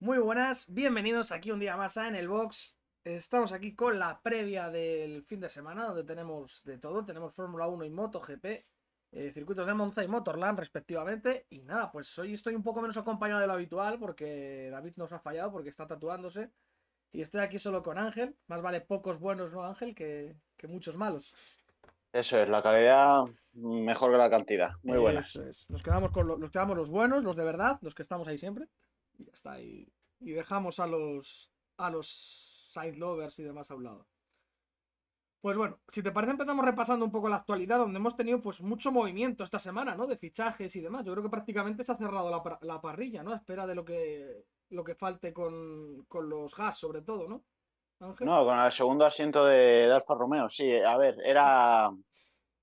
[0.00, 2.74] Muy buenas, bienvenidos aquí un día más a En el Box.
[3.04, 7.04] Estamos aquí con la previa del fin de semana, donde tenemos de todo.
[7.04, 8.44] Tenemos Fórmula 1 y MotoGP,
[9.12, 11.46] eh, circuitos de Monza y Motorland respectivamente.
[11.50, 15.12] Y nada, pues hoy estoy un poco menos acompañado de lo habitual, porque David nos
[15.12, 16.50] ha fallado, porque está tatuándose.
[17.12, 18.36] Y estoy aquí solo con Ángel.
[18.46, 19.94] Más vale pocos buenos, ¿no, Ángel?
[19.94, 21.34] Que, que muchos malos.
[22.12, 24.70] Eso es, la calidad mejor que la cantidad.
[24.82, 25.20] Muy buena.
[25.20, 25.68] Eso es.
[25.70, 28.38] Nos quedamos, con lo- nos quedamos los buenos, los de verdad, los que estamos ahí
[28.38, 28.66] siempre.
[29.20, 29.60] Y ya está.
[29.60, 34.06] Y, dejamos a los a los side lovers y demás a un lado.
[35.40, 38.60] Pues bueno, si te parece empezamos repasando un poco la actualidad, donde hemos tenido pues
[38.60, 40.06] mucho movimiento esta semana, ¿no?
[40.06, 41.06] De fichajes y demás.
[41.06, 43.32] Yo creo que prácticamente se ha cerrado la, la parrilla, ¿no?
[43.32, 47.42] A espera de lo que lo que falte con, con los gas, sobre todo, ¿no?
[48.00, 48.26] Ángel.
[48.26, 51.90] No, con el segundo asiento de, de Alfa Romeo, sí, a ver, era.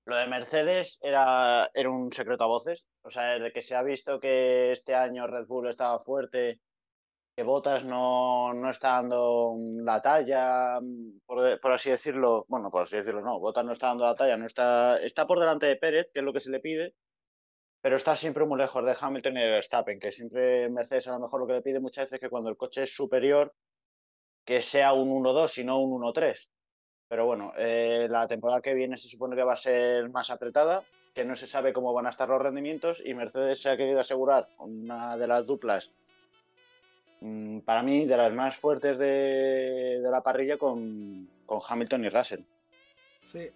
[0.04, 2.86] Lo de Mercedes era, era un secreto a voces.
[3.08, 6.60] O sea, desde que se ha visto que este año Red Bull estaba fuerte,
[7.34, 10.78] que Bottas no, no está dando la talla,
[11.24, 12.44] por, así decirlo.
[12.48, 13.40] Bueno, por así decirlo, no.
[13.40, 16.24] Bottas no está dando la talla, no está, está por delante de Pérez, que es
[16.24, 16.94] lo que se le pide,
[17.80, 21.20] pero está siempre muy lejos de Hamilton y de Verstappen, que siempre Mercedes a lo
[21.20, 23.54] mejor lo que le pide muchas veces es que cuando el coche es superior,
[24.44, 26.46] que sea un 1-2 y no un 1-3.
[27.08, 30.84] Pero bueno, eh, la temporada que viene se supone que va a ser más apretada,
[31.18, 33.98] que no se sabe cómo van a estar los rendimientos y Mercedes se ha querido
[33.98, 35.90] asegurar una de las duplas,
[37.20, 42.42] mm, para mí, de las más fuertes de, la parrilla con, con Hamilton y Russell.
[43.18, 43.50] Sí.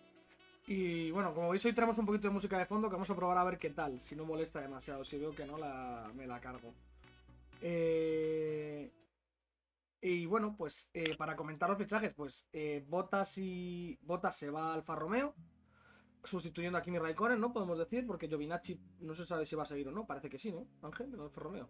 [0.66, 3.14] Y bueno, como veis hoy traemos un poquito de música de fondo que vamos a
[3.14, 6.26] probar a ver qué tal, si no molesta demasiado, si veo que no la, me
[6.26, 6.74] la cargo.
[7.60, 8.90] Eh,
[10.00, 14.70] Y bueno, pues eh, para comentar los fichajes, pues eh, Bottas y Bottas se va
[14.70, 15.32] a Alfa Romeo,
[16.24, 17.52] sustituyendo a Kimi Raikkonen, ¿no?
[17.52, 20.38] Podemos decir, porque Giovinacci no se sabe si va a seguir o no, parece que
[20.38, 20.66] sí, ¿no?
[20.82, 21.68] Ángel, en.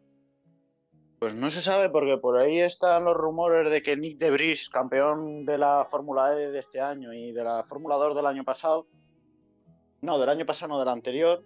[1.19, 5.45] Pues no se sabe porque por ahí están los rumores de que Nick de campeón
[5.45, 8.89] de la Fórmula E de este año y de la Fórmula 2 del año pasado,
[10.01, 11.45] no, del año pasado, no, del anterior,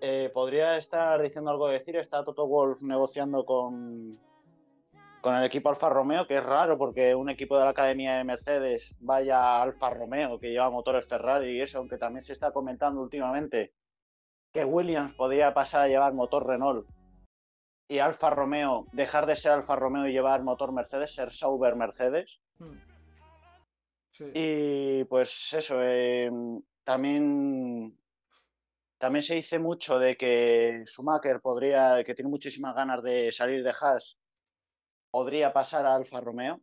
[0.00, 1.94] eh, podría estar diciendo algo de decir.
[1.94, 4.18] Está Toto Wolf negociando con,
[5.22, 8.24] con el equipo Alfa Romeo, que es raro porque un equipo de la Academia de
[8.24, 12.50] Mercedes vaya a Alfa Romeo, que lleva motores Ferrari y eso, aunque también se está
[12.50, 13.72] comentando últimamente
[14.52, 16.86] que Williams podría pasar a llevar motor Renault
[17.88, 22.40] y Alfa Romeo dejar de ser Alfa Romeo y llevar motor Mercedes, ser Sauber Mercedes.
[22.58, 22.78] Hmm.
[24.10, 24.24] Sí.
[24.34, 26.30] Y pues eso, eh,
[26.84, 27.96] también,
[28.98, 33.72] también se dice mucho de que Schumacher podría, que tiene muchísimas ganas de salir de
[33.78, 34.18] Haas,
[35.12, 36.60] podría pasar a Alfa Romeo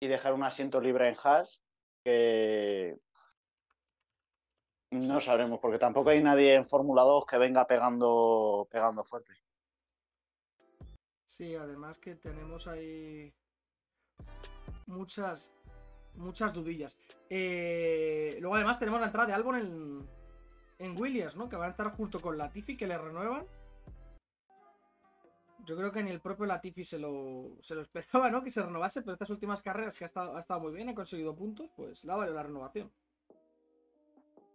[0.00, 1.62] y dejar un asiento libre en Haas,
[2.04, 2.98] que
[4.90, 9.32] no sabremos, porque tampoco hay nadie en Fórmula 2 que venga pegando, pegando fuerte.
[11.26, 13.32] Sí, además que tenemos ahí
[14.86, 15.52] muchas
[16.14, 16.98] muchas dudillas.
[17.30, 20.08] Eh, luego además tenemos la entrada de Albon en,
[20.78, 21.48] en Williams, ¿no?
[21.48, 23.46] Que van a estar junto con Latifi, que le renuevan.
[25.68, 28.42] Yo creo que ni el propio Latifi se lo, se lo esperaba, ¿no?
[28.42, 30.94] Que se renovase, pero estas últimas carreras que ha estado, ha estado muy bien, ha
[30.94, 32.90] conseguido puntos, pues la valió la renovación.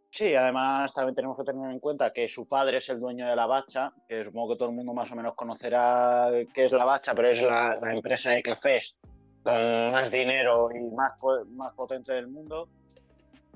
[0.09, 3.35] Sí, además también tenemos que tener en cuenta que su padre es el dueño de
[3.35, 6.85] la Bacha, que supongo que todo el mundo más o menos conocerá qué es la
[6.85, 8.95] Bacha, pero es la, la empresa de cafés
[9.43, 11.13] con más dinero y más,
[11.49, 12.69] más potente del mundo.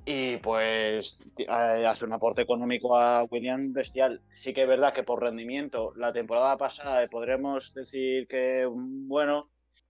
[0.09, 1.45] Y pues eh,
[1.85, 4.21] hace un aporte económico a William bestial.
[4.31, 9.49] Sí que es verdad que por rendimiento la temporada pasada eh, podremos decir que bueno,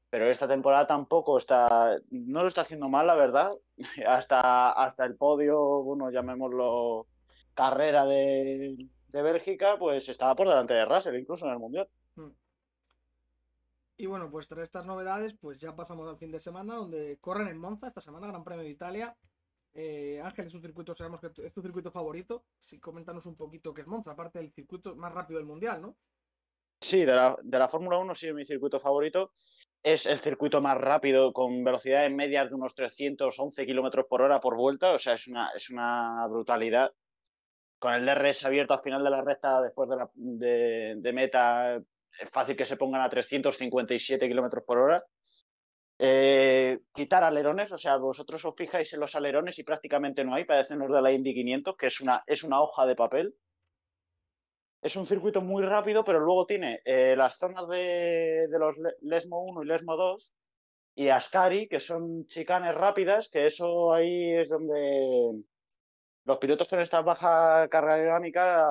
[0.10, 3.52] pero esta temporada tampoco está, no lo está haciendo mal, la verdad
[4.08, 7.06] hasta, hasta el podio, bueno, llamémoslo
[7.54, 11.88] carrera de, de Bélgica, pues estaba por delante de Russell, incluso en el Mundial.
[12.16, 12.32] Mm.
[13.98, 17.50] Y bueno, pues tras estas novedades, pues ya pasamos al fin de semana, donde corren
[17.50, 19.16] en Monza esta semana, Gran Premio de Italia.
[19.80, 22.46] Eh, Ángel, es un circuito, sabemos que es tu circuito favorito.
[22.60, 25.96] Sí, coméntanos un poquito qué es Monza, aparte del circuito más rápido del mundial, ¿no?
[26.82, 29.34] Sí, de la, de la Fórmula 1 sí es mi circuito favorito.
[29.84, 34.56] Es el circuito más rápido, con velocidades medias de unos 311 kilómetros por hora por
[34.56, 36.92] vuelta, o sea, es una, es una brutalidad.
[37.78, 42.30] Con el DRS abierto al final de la recta, después de, la, de meta, es
[42.32, 45.04] fácil que se pongan a 357 kilómetros por hora.
[46.00, 50.46] Eh, quitar alerones, o sea, vosotros os fijáis en los alerones y prácticamente no hay,
[50.46, 53.36] parecen los de la Indy 500, que es una, es una hoja de papel.
[54.82, 59.44] Es un circuito muy rápido, pero luego tiene eh, las zonas de, los Le- Lesmo
[59.44, 60.34] 1 y Lesmo 2
[60.96, 65.44] y Ascari, que son chicanes rápidas, que eso ahí es donde
[66.26, 68.66] los pilotos con esta baja carga dinámica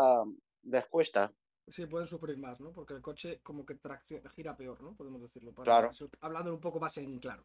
[0.64, 1.32] les cuesta.
[1.68, 2.72] Sí, pueden sufrir más, ¿no?
[2.72, 3.76] Porque el coche como que
[4.34, 4.94] gira peor, ¿no?
[4.94, 5.52] Podemos decirlo.
[5.52, 5.90] para- Claro.
[6.20, 7.44] Hablando un poco más en claro.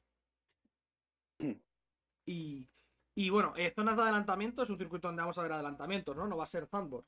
[2.25, 2.67] Y,
[3.15, 6.27] y bueno, eh, zonas de adelantamiento es un circuito donde vamos a ver adelantamientos, ¿no?
[6.27, 7.07] No va a ser Zandvoort.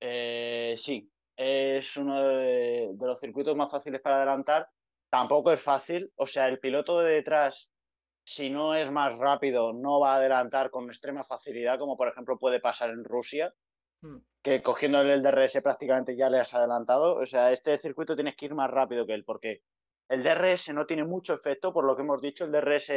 [0.00, 4.68] Eh, sí, es uno de, de los circuitos más fáciles para adelantar.
[5.08, 7.72] Tampoco es fácil, o sea, el piloto de detrás,
[8.24, 12.38] si no es más rápido, no va a adelantar con extrema facilidad, como por ejemplo
[12.38, 13.54] puede pasar en Rusia.
[14.42, 17.16] Que cogiéndole el DRS prácticamente ya le has adelantado.
[17.16, 19.62] O sea, este circuito tienes que ir más rápido que él, porque
[20.08, 22.92] el DRS no tiene mucho efecto, por lo que hemos dicho, el DRS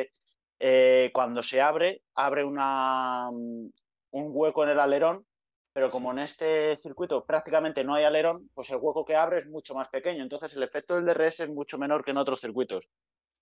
[0.59, 3.71] eh, cuando se abre, abre una, un
[4.11, 5.25] hueco en el alerón,
[5.71, 9.47] pero como en este circuito prácticamente no hay alerón, pues el hueco que abre es
[9.47, 12.89] mucho más pequeño, entonces el efecto del DRS es mucho menor que en otros circuitos.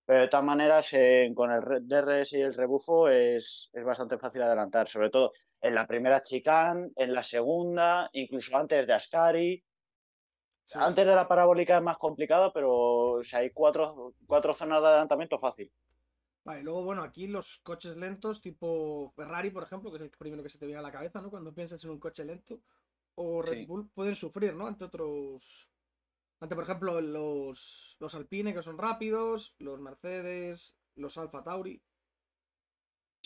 [0.06, 4.44] Pero de todas maneras, eh, con el DRS y el rebufo es, es bastante fácil
[4.44, 5.32] adelantar, sobre todo
[5.66, 9.64] en la primera chicane, en la segunda, incluso antes de Ascari.
[10.64, 10.78] Sí.
[10.80, 12.72] Antes de la parabólica es más complicado, pero
[13.20, 15.72] o sea, hay cuatro, cuatro zonas de adelantamiento fácil.
[16.44, 20.44] Vale, luego, bueno, aquí los coches lentos, tipo Ferrari, por ejemplo, que es el primero
[20.44, 21.32] que se te viene a la cabeza, ¿no?
[21.32, 22.60] Cuando piensas en un coche lento,
[23.16, 23.66] o Red Sí.
[23.66, 24.68] Bull, pueden sufrir, ¿no?
[24.68, 25.68] Ante otros.
[26.40, 31.82] Ante, por ejemplo, los, los Alpine, que son rápidos, los Mercedes, los Alfa Tauri.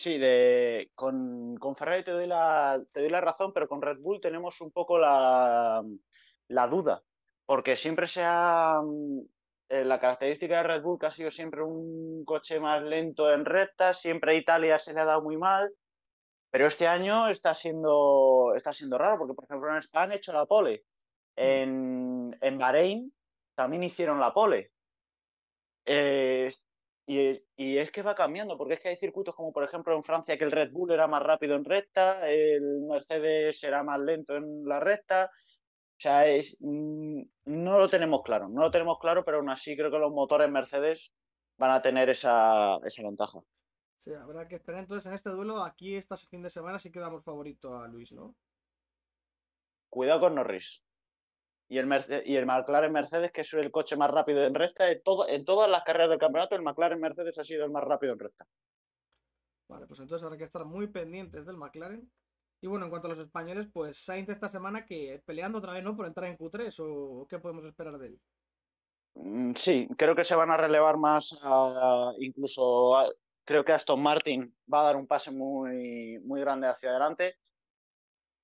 [0.00, 3.98] Sí, de, con, con Ferrari te doy, la, te doy la razón, pero con Red
[4.00, 5.84] Bull tenemos un poco la,
[6.48, 7.02] la duda,
[7.44, 9.20] porque siempre se ha, mm,
[9.68, 13.44] eh, la característica de Red Bull que ha sido siempre un coche más lento en
[13.44, 15.70] recta, siempre a Italia se le ha dado muy mal,
[16.50, 20.32] pero este año está siendo, está siendo raro, porque por ejemplo en España han hecho
[20.32, 20.86] la pole,
[21.36, 23.12] en, en Bahrein
[23.54, 24.72] también hicieron la pole.
[25.84, 26.50] Eh,
[27.10, 30.04] y, y es que va cambiando, porque es que hay circuitos como por ejemplo en
[30.04, 34.36] Francia que el Red Bull era más rápido en recta, el Mercedes era más lento
[34.36, 35.28] en la recta.
[35.34, 39.76] O sea, es, mm, no lo tenemos claro, no lo tenemos claro, pero aún así
[39.76, 41.12] creo que los motores Mercedes
[41.58, 43.40] van a tener esa, esa ventaja.
[43.98, 44.82] Sí, habrá que esperar.
[44.82, 48.12] Entonces, en este duelo, aquí este fin de semana sí que damos favorito a Luis,
[48.12, 48.36] ¿no?
[49.90, 50.82] Cuidado con Norris.
[51.70, 54.84] Y el, Merce- y el McLaren Mercedes, que es el coche más rápido en recta,
[55.04, 58.12] todo, en todas las carreras del campeonato, el McLaren Mercedes ha sido el más rápido
[58.12, 58.44] en recta.
[59.68, 62.10] Vale, pues entonces habrá que estar muy pendientes del McLaren.
[62.60, 65.84] Y bueno, en cuanto a los españoles, pues Sainz esta semana que peleando otra vez,
[65.84, 65.96] ¿no?
[65.96, 68.20] Por entrar en Q3 o qué podemos esperar de él.
[69.14, 73.10] Mm, Sí, creo que se van a relevar más, a- incluso a-
[73.44, 77.36] creo que Aston Martin va a dar un pase muy, muy grande hacia adelante.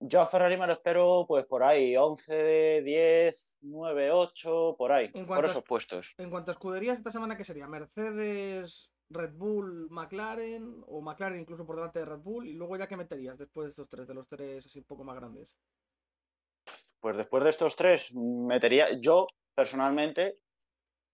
[0.01, 5.11] Yo a Ferrari me lo espero pues por ahí, 11, 10, 9, 8, por ahí,
[5.15, 6.15] En por a- esos puestos.
[6.19, 7.67] En cuanto a escuderías, esta semana, ¿qué sería?
[7.67, 12.87] Mercedes, Red Bull, McLaren, o McLaren incluso por delante de Red Bull, y luego ya
[12.89, 15.57] qué meterías después de estos tres, de los tres así un poco más grandes.
[17.01, 20.39] Pues después de estos tres, metería, yo personalmente,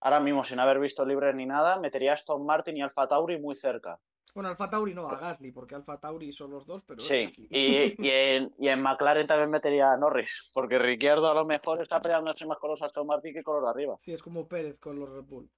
[0.01, 3.55] ahora mismo sin haber visto libres ni nada, metería Aston Martin y Alfa Tauri muy
[3.55, 3.99] cerca.
[4.33, 7.95] Bueno, Alfa Tauri no, a Gasly, porque Alfa Tauri son los dos, pero Sí, y,
[8.03, 12.01] y en, y en McLaren también metería a Norris, porque Ricciardo a lo mejor está
[12.01, 13.95] peleándose más con los Aston Martin que con los de arriba.
[13.99, 15.49] Sí, es como Pérez con los Red Bull.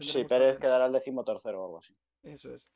[0.00, 1.94] Sí, Pérez quedará el décimo tercero o algo así.
[2.22, 2.68] Eso es.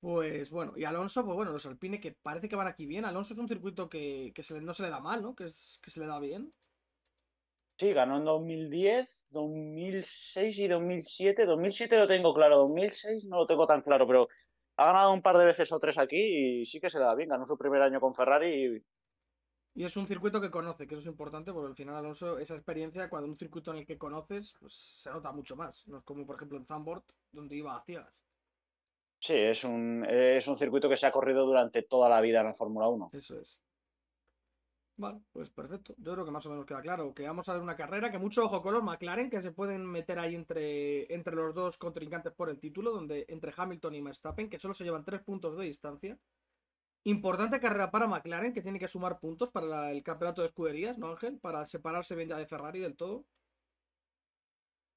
[0.00, 3.04] Pues bueno, y Alonso, pues bueno, los Alpine que parece que van aquí bien.
[3.04, 5.34] Alonso es un circuito que, que se le- no se le da mal, ¿no?
[5.34, 6.50] Que, es, que se le da bien.
[7.78, 11.46] Sí, ganó en 2010, 2006 y 2007.
[11.46, 14.28] 2007 lo tengo claro, 2006 no lo tengo tan claro, pero
[14.76, 17.14] ha ganado un par de veces o tres aquí y sí que se le da
[17.14, 17.28] bien.
[17.28, 18.84] Ganó su primer año con Ferrari y
[19.74, 22.54] Y es un circuito que conoce, que eso es importante, porque al final Alonso, esa
[22.54, 25.86] experiencia, cuando un circuito en el que conoces, pues se nota mucho más.
[25.86, 28.24] No es como, por ejemplo, en Zandvoort, donde iba a ciegas.
[29.18, 32.46] sí, es un, es un circuito que se ha corrido durante toda la vida en
[32.46, 33.10] la Fórmula 1.
[33.12, 33.60] Eso es.
[34.98, 35.94] Vale, pues perfecto.
[35.98, 37.12] Yo creo que más o menos queda claro.
[37.12, 39.84] Que vamos a ver una carrera que mucho ojo con los McLaren, que se pueden
[39.84, 44.48] meter ahí entre, entre los dos contrincantes por el título, donde entre Hamilton y Verstappen,
[44.48, 46.18] que solo se llevan tres puntos de distancia.
[47.04, 51.10] Importante carrera para McLaren, que tiene que sumar puntos para el campeonato de escuderías, ¿no,
[51.10, 51.38] Ángel?
[51.38, 53.24] Para separarse bien de Ferrari del todo.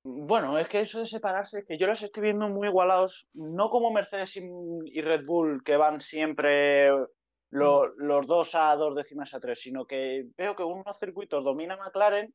[0.04, 3.92] Bueno, es que eso de separarse, que yo los estoy viendo muy igualados, no como
[3.92, 6.90] Mercedes y Red Bull, que van siempre
[7.50, 11.78] lo- los dos a dos décimas a tres, sino que veo que unos circuitos domina
[11.78, 12.34] McLaren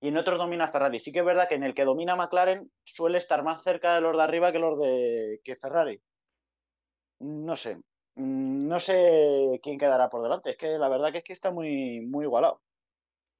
[0.00, 1.00] y en otros domina Ferrari.
[1.00, 4.00] Sí que es verdad que en el que domina McLaren suele estar más cerca de
[4.02, 6.00] los de arriba que los de que Ferrari.
[7.20, 7.78] No sé,
[8.14, 10.50] Mm, no sé quién quedará por delante.
[10.50, 12.60] Es que la verdad que es que está muy, muy igualado.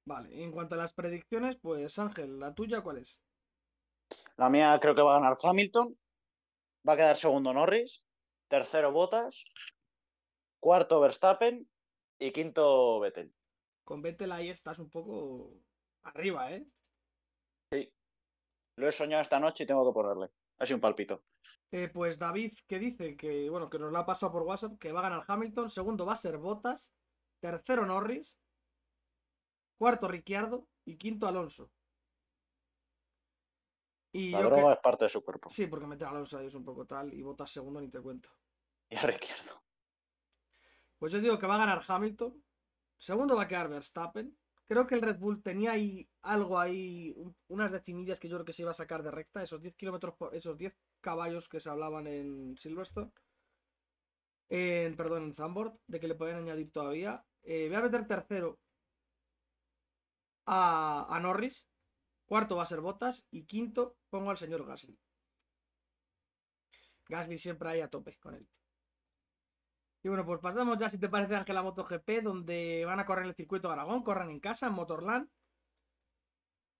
[0.05, 3.21] Vale, en cuanto a las predicciones, pues Ángel, ¿la tuya cuál es?
[4.37, 5.95] La mía creo que va a ganar Hamilton.
[6.87, 8.03] Va a quedar segundo Norris.
[8.49, 9.43] Tercero Bottas.
[10.63, 11.69] Cuarto Verstappen.
[12.19, 13.35] Y quinto Vettel.
[13.83, 15.51] Con Vettel ahí estás un poco.
[16.03, 16.65] arriba, ¿eh?
[18.77, 20.31] Lo he soñado esta noche y tengo que ponerle.
[20.57, 21.23] Así un palpito.
[21.71, 24.91] Eh, pues David, que dice que, bueno, que nos lo ha pasado por WhatsApp, que
[24.93, 26.91] va a ganar Hamilton, segundo va a ser Bottas,
[27.41, 28.39] tercero Norris,
[29.77, 31.71] cuarto Ricciardo y quinto Alonso.
[34.13, 35.49] Y La yo droga que- es parte de su cuerpo.
[35.49, 38.01] Sí, porque meter a Alonso ahí es un poco tal, y Bottas segundo ni te
[38.01, 38.29] cuento.
[38.89, 39.62] Y a Ricciardo.
[41.03, 42.41] Pues yo digo que va a ganar Hamilton,
[42.97, 44.37] segundo va a quedar Verstappen.
[44.65, 48.45] Creo que el Red Bull tenía ahí algo ahí, un- unas decimillas que yo creo
[48.45, 51.59] que se iba a sacar de recta, esos 10 kilómetros por, esos 10 caballos que
[51.59, 53.11] se hablaban en Silverstone.
[54.49, 57.25] En, perdón, en Zandvoort, de que le pueden añadir todavía.
[57.43, 58.57] Eh, voy a meter tercero
[60.45, 61.65] a, a Norris.
[62.25, 63.27] Cuarto va a ser Bottas.
[63.31, 64.97] Y quinto pongo al señor Gasly.
[67.07, 68.45] Gasly siempre ahí a tope con él.
[70.03, 73.25] Y bueno, pues pasamos ya, si te parece, Ángel, a MotoGP, donde van a correr
[73.25, 75.29] el circuito de Aragón, corren en casa, en Motorland,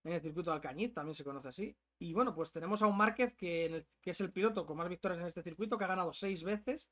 [0.04, 1.78] en el circuito de Alcañiz, también se conoce así.
[2.00, 4.78] Y bueno, pues tenemos a un Márquez que, en el- que es el piloto con
[4.78, 6.90] más victorias en este circuito, que ha ganado seis veces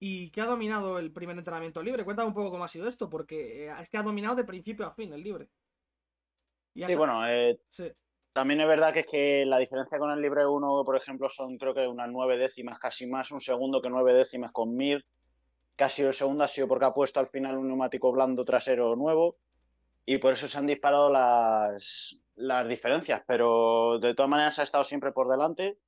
[0.00, 2.04] y que ha dominado el primer entrenamiento libre.
[2.04, 4.86] Cuéntame un poco cómo ha sido esto, porque eh, es que ha dominado de principio
[4.86, 5.48] a fin el libre.
[6.74, 7.92] Y Sí, bueno, eh, sí,
[8.32, 11.58] también es verdad que es que la diferencia con el Libre 1, por ejemplo, son
[11.58, 15.04] creo que unas nueve décimas, casi más un segundo que nueve décimas con Mir.
[15.82, 19.34] Casi el segundo ha sido porque ha puesto al final un neumático blando trasero nuevo
[20.06, 24.84] y por eso se han disparado las, las diferencias, pero de todas maneras ha estado
[24.84, 25.80] siempre por delante.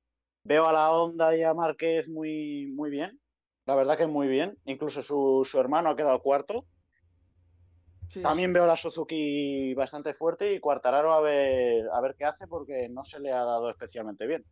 [0.43, 3.21] Veo a la Honda y a Márquez muy, muy bien,
[3.65, 4.57] la verdad que muy bien.
[4.65, 6.65] Incluso su, su hermano ha quedado cuarto.
[8.09, 12.25] sí, También veo a la Suzuki bastante fuerte y Cuartararo a ver, a ver qué
[12.25, 14.45] hace porque no se le ha dado especialmente bien.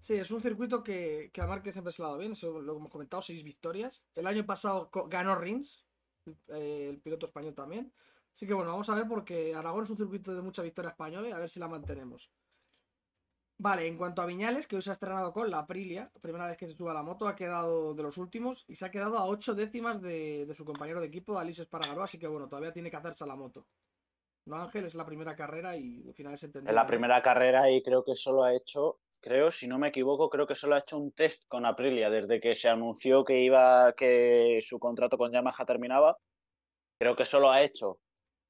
[0.00, 2.76] Sí, es un circuito que, que a Márquez siempre se ha dado bien, eso lo
[2.76, 4.02] hemos comentado, seis victorias.
[4.14, 5.84] El año pasado ganó Rins,
[6.48, 7.92] eh, el piloto español también.
[8.34, 11.28] Así que bueno, vamos a ver porque Aragón es un circuito de mucha victoria española
[11.28, 12.30] y a ver si la mantenemos.
[13.58, 16.56] Vale, en cuanto a Viñales, que hoy se ha estrenado con la Aprilia, primera vez
[16.56, 19.18] que se sube a la moto, ha quedado de los últimos y se ha quedado
[19.18, 22.72] a ocho décimas de, de su compañero de equipo, Alice Espargaró, así que bueno, todavía
[22.72, 23.66] tiene que hacerse a la moto.
[24.46, 26.70] No, Ángel, es la primera carrera y al final es entendible.
[26.70, 30.30] En la primera carrera y creo que solo ha hecho, creo, si no me equivoco,
[30.30, 33.92] creo que solo ha hecho un test con Aprilia desde que se anunció que iba,
[33.94, 36.16] que su contrato con Yamaha terminaba.
[36.98, 37.98] Creo que solo ha hecho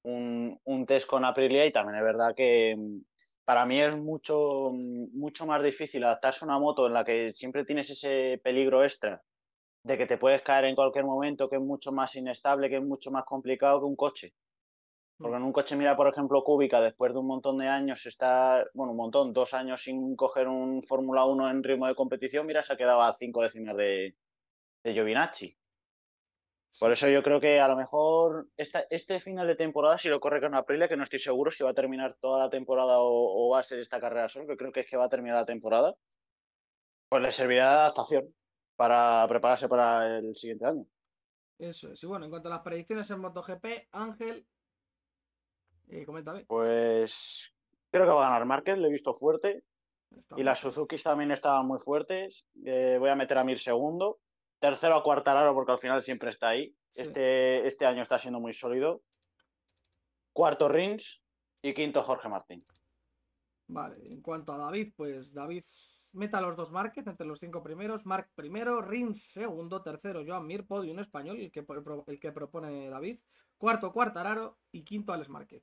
[0.05, 3.01] un, un test con Aprilia y también es verdad que mm,
[3.45, 7.33] para mí es mucho, mm, mucho más difícil adaptarse a una moto en la que
[7.33, 9.23] siempre tienes ese peligro extra
[9.85, 12.83] de que te puedes caer en cualquier momento, que es mucho más inestable, que es
[12.83, 14.35] mucho más complicado que un coche.
[15.21, 18.65] Porque en un coche, mira, por ejemplo, Kubica, después de un montón de años, está,
[18.73, 22.63] bueno, un montón, dos años sin coger un Fórmula 1 en ritmo de competición, mira,
[22.63, 24.17] se ha quedado a cinco décimas de,
[24.83, 25.55] de Giovinacci.
[26.79, 30.21] Por eso yo creo que a lo mejor esta, este final de temporada, si lo
[30.21, 33.47] corre con Aprilia, que no estoy seguro si va a terminar toda la temporada o,
[33.47, 35.37] o va a ser esta carrera solo, que creo que es que va a terminar
[35.37, 35.97] la temporada,
[37.11, 38.35] pues le servirá de adaptación
[38.75, 40.87] para prepararse para el siguiente año.
[41.59, 42.03] Eso es.
[42.03, 44.47] Y bueno, en cuanto a las predicciones en MotoGP, Ángel,
[45.91, 46.45] eh, coméntame.
[46.47, 47.55] Pues
[47.91, 49.65] creo que va a ganar Márquez, le he visto fuerte.
[50.11, 50.73] Está Y las bien.
[50.73, 52.45] Suzuki también estaban muy fuertes.
[52.65, 54.19] Eh, voy a meter a Mir segundo.
[54.59, 56.69] Tercero a Cuartararo porque al final siempre está ahí.
[56.95, 57.03] Sí.
[57.03, 59.03] Este, este año está siendo muy sólido.
[60.33, 61.23] Cuarto Rins
[61.63, 62.65] y quinto Jorge Martín.
[63.69, 65.65] Vale, en cuanto a David, pues David
[66.13, 68.05] meta a los dos Márquez entre los cinco primeros.
[68.05, 71.65] Marc primero, Rins segundo, tercero Joan Mir, podio un español, el que,
[72.07, 73.21] el que propone David.
[73.57, 75.63] Cuarto, Cuartararo y quinto, Alex Márquez.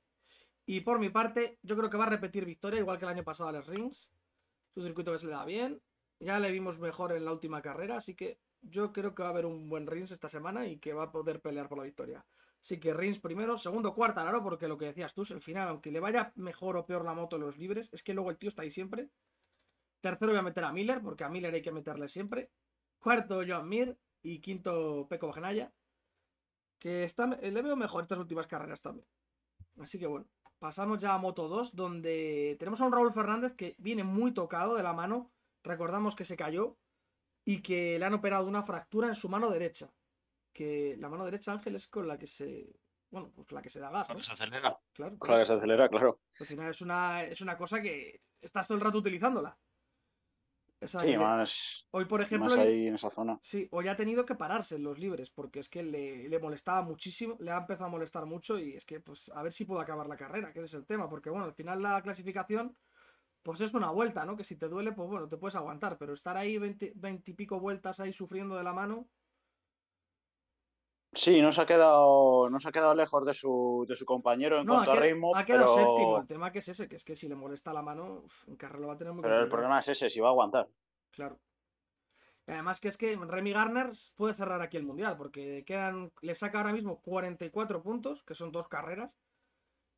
[0.70, 3.24] Y por mi parte, yo creo que va a repetir victoria, igual que el año
[3.24, 4.10] pasado Alex Rins.
[4.74, 5.80] Su circuito que se le da bien.
[6.20, 9.32] Ya le vimos mejor en la última carrera, así que yo creo que va a
[9.32, 12.22] haber un buen Rins esta semana y que va a poder pelear por la victoria.
[12.62, 16.00] Así que Rins primero, segundo Cuartararo, porque lo que decías tú, el final, aunque le
[16.00, 18.60] vaya mejor o peor la moto en los libres, es que luego el tío está
[18.60, 19.08] ahí siempre.
[20.02, 22.50] Tercero voy a meter a Miller, porque a Miller hay que meterle siempre.
[22.98, 23.96] Cuarto, Joan Mir.
[24.20, 25.72] Y quinto, Peco Bagenaya.
[26.78, 29.06] Que está, le veo mejor estas últimas carreras también.
[29.80, 30.26] Así que bueno,
[30.58, 34.74] pasamos ya a Moto 2, donde tenemos a un Raúl Fernández que viene muy tocado
[34.74, 35.30] de la mano.
[35.62, 36.76] Recordamos que se cayó
[37.44, 39.90] y que le han operado una fractura en su mano derecha.
[40.52, 42.80] Que la mano derecha, Ángel, es con la que se.
[43.10, 44.20] Bueno, pues la que se da gas, ¿no?
[44.20, 44.78] se acelera.
[44.92, 45.52] Claro, por Claro que eso.
[45.54, 46.20] se acelera, claro.
[46.38, 49.56] Al final es una, es una cosa que estás todo el rato utilizándola.
[50.80, 53.40] O sea, que Sí, más, hoy, por ejemplo, más ahí en esa zona.
[53.40, 56.82] sí, hoy ha tenido que pararse en los libres porque es que le, le molestaba
[56.82, 59.80] muchísimo, le ha empezado a molestar mucho y es que, pues, a ver si puedo
[59.80, 62.76] acabar la carrera, que ese es el tema, porque bueno, al final la clasificación,
[63.42, 64.36] pues es una vuelta, ¿no?
[64.36, 67.34] Que si te duele, pues bueno, te puedes aguantar, pero estar ahí 20, 20 y
[67.34, 69.10] pico vueltas ahí sufriendo de la mano,
[71.18, 74.60] Sí, no se ha quedado, no se ha quedado lejos de su, de su compañero
[74.60, 76.18] en No, cuanto a ritmo, ha quedado pero, séptimo.
[76.20, 78.78] El tema que es ese, que es que si le molesta la mano, en carrera
[78.80, 80.68] lo va a tener muy pero el problema es ese, si va a aguantar.
[81.10, 81.40] Claro.
[82.46, 86.58] Además que es que Remy Garner puede cerrar aquí el mundial, porque quedan, le saca
[86.58, 89.18] ahora mismo 44 puntos, que son dos carreras,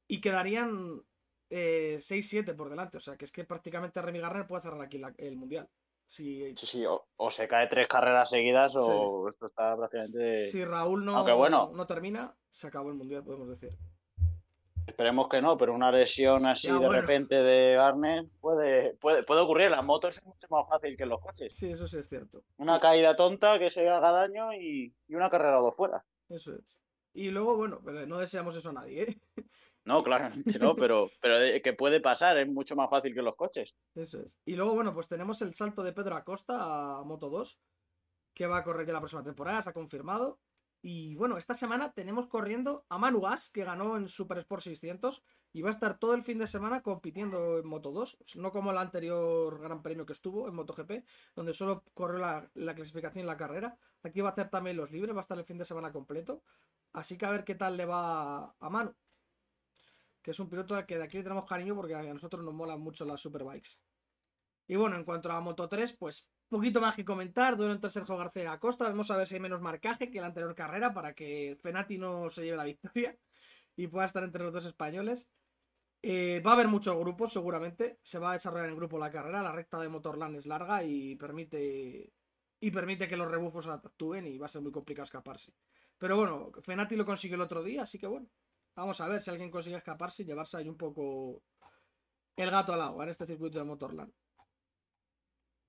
[0.08, 1.02] y quedarían
[1.50, 2.96] eh, 6-7 por delante.
[2.96, 5.68] O sea que es que prácticamente Remy Garner puede cerrar aquí la- el mundial.
[6.10, 10.40] Si, Sí, sí, o, o se cae tres carreras seguidas o esto está prácticamente...
[10.50, 11.70] si Raúl no, Aunque bueno.
[11.72, 13.70] no termina, se acabó el mundial, podemos decir.
[14.88, 17.00] Esperemos que no, pero una lesión así Ya, de bueno.
[17.00, 19.70] repente de Garner puede, puede, puede ocurrir.
[19.70, 21.54] Las motos es mucho más fácil que en los coches.
[21.54, 22.42] Sí, eso sí es cierto.
[22.56, 26.04] Una caída tonta que se haga daño y, y una carrera o dos fuera.
[26.28, 26.80] Eso es.
[27.12, 29.16] Y luego, bueno, pero no deseamos eso a nadie, ¿eh?
[29.90, 33.36] No, claramente no, pero, pero de- que puede pasar, es mucho más fácil que los
[33.36, 33.74] coches.
[33.94, 34.32] Eso es.
[34.44, 37.58] Y luego, bueno, pues tenemos el salto de Pedro Acosta a Moto 2,
[38.34, 40.38] que va a correr ya la próxima temporada, se ha confirmado.
[40.82, 45.22] Y bueno, esta semana tenemos corriendo a Manu Gas, que ganó en Super Sport 600
[45.52, 48.70] y va a estar todo el fin de semana compitiendo en Moto 2, no como
[48.70, 51.04] el anterior Gran Premio que estuvo en MotoGP,
[51.36, 52.18] donde solo corrió
[52.54, 53.76] la clasificación y la carrera.
[54.02, 56.42] Aquí va a hacer también los libres, va a estar el fin de semana completo.
[56.94, 58.94] Así que a ver qué tal le va a Manu,
[60.22, 62.54] que es un piloto al que de aquí le tenemos cariño porque a nosotros nos
[62.54, 63.80] molan mucho las Superbikes.
[64.66, 67.56] Y bueno, en cuanto a Moto 3, pues poquito más que comentar.
[67.56, 68.84] Duelo entre Sergio García Acosta.
[68.84, 72.30] Vamos a ver si hay menos marcaje que la anterior carrera para que Fenati no
[72.30, 73.16] se lleve la victoria
[73.76, 75.28] y pueda estar entre los dos españoles.
[76.02, 77.98] Eh, va a haber muchos grupos, seguramente.
[78.02, 79.42] Se va a desarrollar en grupo la carrera.
[79.42, 82.12] La recta de Motorland es larga y permite.
[82.60, 85.54] Y permite que los rebufos actúen y va a ser muy complicado escaparse.
[85.96, 88.28] Pero bueno, Fenati lo consiguió el otro día, así que bueno.
[88.74, 91.42] Vamos a ver si alguien consigue escaparse y llevarse ahí un poco
[92.36, 94.12] el gato al agua en este circuito de Motorland.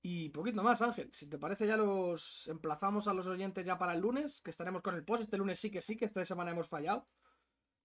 [0.04, 1.12] Y poquito más, Ángel.
[1.14, 4.82] Si te parece, ya los emplazamos a los oyentes ya para el lunes, que estaremos
[4.82, 5.24] con el post.
[5.24, 7.08] Este lunes sí que sí, que esta semana hemos fallado.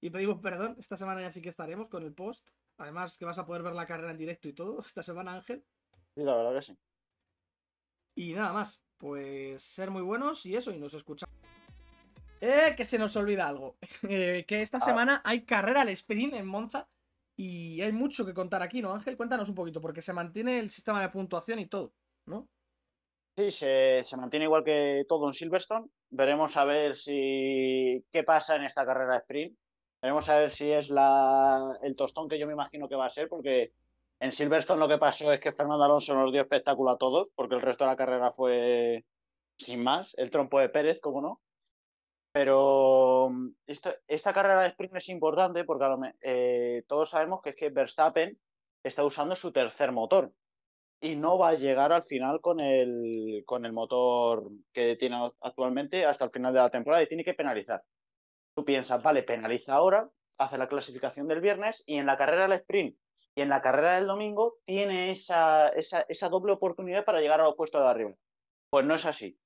[0.01, 0.77] Y pedimos perdón.
[0.79, 2.49] Esta semana ya sí que estaremos con el post.
[2.79, 5.65] Además, que vas a poder ver la carrera en directo y todo esta semana, Ángel.
[6.15, 6.79] Sí, la verdad que sí.
[8.15, 8.83] Y nada más.
[8.97, 11.37] Pues ser muy buenos y eso, y nos escuchamos.
[12.41, 13.79] Eh, que se nos olvida algo.
[14.09, 14.81] Eh, que esta Ah.
[14.81, 16.89] semana hay carrera al sprint en Monza.
[17.39, 19.17] Y hay mucho que contar aquí, ¿no, Ángel?
[19.19, 21.93] Cuéntanos un poquito, porque se mantiene el sistema de puntuación y todo,
[22.25, 22.49] ¿no?
[23.37, 25.89] Sí, se, se mantiene igual que todo en Silverstone.
[26.09, 29.59] Veremos a ver si qué pasa en esta carrera de sprint.
[30.01, 33.11] Veremos a ver si es la, el tostón que yo me imagino que va a
[33.11, 33.73] ser, porque
[34.19, 37.57] en Silverstone lo que pasó es que Fernando Alonso nos dio espectáculo a todos, porque
[37.57, 39.05] el resto de la carrera fue
[39.59, 41.43] sin más, el trompo de Pérez, como no.
[42.37, 45.87] Pero mm, esta carrera de sprint es importante porque
[46.21, 48.39] eh, todos sabemos que es que Verstappen
[48.83, 50.35] está usando su tercer motor
[51.01, 56.05] y no va a llegar al final con el, con el motor que tiene actualmente
[56.05, 57.83] hasta el final de la temporada y tiene que penalizar.
[58.55, 62.61] Tú piensas, vale, penaliza ahora, hace la clasificación del viernes y en la carrera del
[62.61, 62.99] sprint
[63.35, 67.45] y en la carrera del domingo tiene esa, esa, esa doble oportunidad para llegar a
[67.45, 68.13] los puestos de arriba.
[68.69, 69.39] Pues no es así.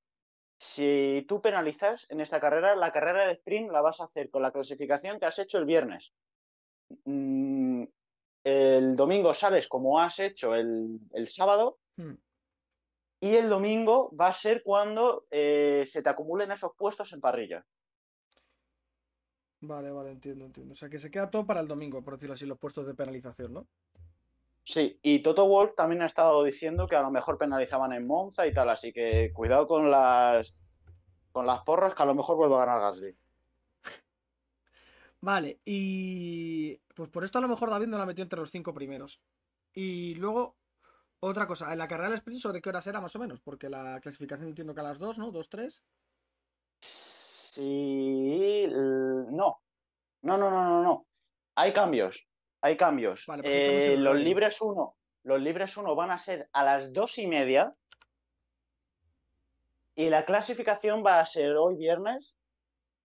[0.62, 4.42] Si tú penalizas en esta carrera, la carrera del sprint la vas a hacer con
[4.42, 6.12] la clasificación que has hecho el viernes.
[7.06, 7.84] Mm,
[8.44, 12.14] el domingo sales como has hecho el, el sábado Hmm.
[13.20, 17.66] y el domingo va a ser cuando eh, se te acumulen esos puestos en parrilla.
[19.62, 20.72] Vale, vale, entiendo, entiendo.
[20.72, 22.94] O sea, que se queda todo para el domingo, por decirlo así, los puestos de
[22.94, 23.68] penalización, ¿no?
[24.70, 28.46] Sí, y Toto Wolf también ha estado diciendo que a lo mejor penalizaban en Monza
[28.46, 30.54] y tal, así que cuidado con las
[31.32, 33.16] con las porras que a lo mejor vuelva a ganar Gasly.
[35.20, 38.72] Vale, y pues por esto a lo mejor David no la metió entre los cinco
[38.72, 39.20] primeros.
[39.74, 40.56] Y luego,
[41.18, 43.40] otra cosa, en la carrera del sprint, ¿sobre qué horas era más o menos?
[43.40, 45.32] Porque la clasificación entiendo que a las 2, ¿no?
[45.32, 45.82] 2, 3.
[46.78, 49.62] Sí, no.
[50.22, 51.06] No, no, no, no, no.
[51.56, 52.29] Hay cambios.
[52.62, 53.24] Hay cambios.
[53.26, 57.18] Vale, pues Eh, los libres 1, los libres 1 van a ser a las dos
[57.18, 57.74] y media.
[59.94, 62.36] Y la clasificación va a ser hoy viernes.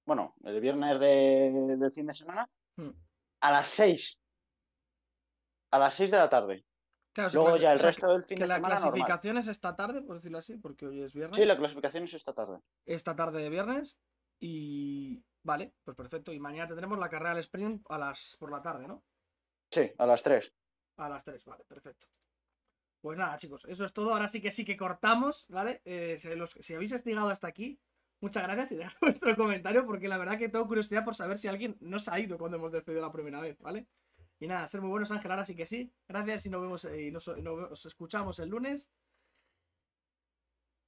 [0.06, 2.50] Bueno, el viernes de- del fin de semana.
[2.78, 2.91] Hmm.
[3.41, 4.22] A las 6.
[5.72, 6.65] A las 6 de la tarde.
[7.13, 8.91] Claro, Luego ya el o sea, resto del fin de la semana normal.
[8.94, 11.38] clasificación es esta tarde, por decirlo así, porque hoy es viernes.
[11.38, 12.60] Sí, la clasificación es esta tarde.
[12.86, 13.98] Esta tarde de viernes.
[14.39, 15.24] Y.
[15.44, 16.34] Vale, pues perfecto.
[16.34, 19.04] Y mañana tendremos la carrera del sprint a las por la tarde, ¿no?
[19.71, 20.54] Sí, a las 3.
[20.97, 22.08] A las 3, vale, perfecto.
[23.01, 24.13] Pues nada, chicos, eso es todo.
[24.13, 25.82] Ahora sí que sí que cortamos, ¿vale?
[25.86, 27.80] Eh, si, los- habéis llegado hasta aquí,
[28.21, 31.47] muchas gracias y dejad vuestro comentario porque la verdad que tengo curiosidad por saber si
[31.47, 33.88] alguien nos ha ido cuando hemos despedido la primera vez, ¿vale?
[34.39, 35.91] Y nada, ser muy buenos, Ángel, ahora sí que sí.
[36.08, 37.28] Gracias y nos vemos eh, y nos,
[37.86, 38.89] escuchamos el lunes.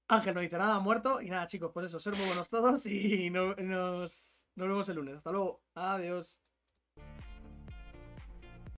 [0.09, 1.21] Ángel no dice nada, muerto.
[1.21, 4.95] Y nada, chicos, pues eso, ser muy buenos todos y no- nos, nos vemos el
[4.95, 5.15] lunes.
[5.17, 5.61] Hasta luego.
[5.75, 6.41] Adiós.